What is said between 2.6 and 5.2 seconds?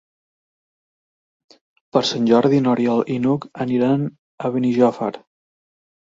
n'Oriol i n'Hug aniran a Benijòfar.